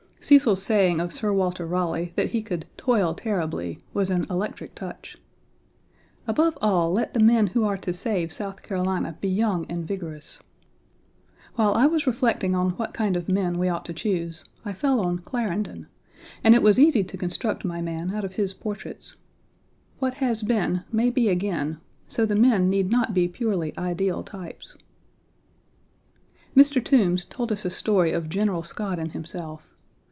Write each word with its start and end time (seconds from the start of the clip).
Cecil's 0.23 0.61
saying 0.61 0.99
of 1.01 1.11
Sir 1.11 1.33
Walter 1.33 1.65
Raleigh 1.65 2.13
that 2.15 2.29
he 2.29 2.43
could 2.43 2.67
"toil 2.77 3.15
terribly" 3.15 3.79
was 3.91 4.11
an 4.11 4.27
electric 4.29 4.75
touch. 4.75 5.17
Above 6.27 6.55
all, 6.61 6.91
let 6.93 7.15
the 7.15 7.19
men 7.19 7.47
who 7.47 7.63
are 7.63 7.75
to 7.77 7.91
save 7.91 8.31
South 8.31 8.61
Carolina 8.61 9.17
be 9.19 9.27
young 9.27 9.65
and 9.67 9.83
vigorous. 9.87 10.37
While 11.55 11.73
I 11.73 11.87
was 11.87 12.05
reflecting 12.05 12.53
on 12.53 12.69
what 12.77 12.93
kind 12.93 13.17
of 13.17 13.29
men 13.29 13.57
we 13.57 13.67
ought 13.67 13.83
to 13.85 13.95
choose, 13.95 14.45
I 14.63 14.73
fell 14.73 15.01
on 15.01 15.17
Clarendon, 15.17 15.87
and 16.43 16.53
it 16.53 16.61
was 16.61 16.77
easy 16.77 17.03
to 17.03 17.17
construct 17.17 17.65
my 17.65 17.81
man 17.81 18.13
out 18.13 18.23
of 18.23 18.35
his 18.35 18.53
portraits. 18.53 19.15
What 19.97 20.13
has 20.13 20.43
been 20.43 20.83
may 20.91 21.09
be 21.09 21.29
again, 21.29 21.79
so 22.07 22.27
the 22.27 22.35
men 22.35 22.69
need 22.69 22.91
not 22.91 23.15
be 23.15 23.27
purely 23.27 23.75
ideal 23.75 24.21
types. 24.21 24.77
Mr. 26.55 26.81
Toombs 26.81 27.23
1 27.25 27.31
told 27.31 27.51
us 27.51 27.65
a 27.65 27.71
story 27.71 28.11
of 28.11 28.29
General 28.29 28.61
Scott 28.61 28.99
and 28.99 29.13
himself. 29.13 29.67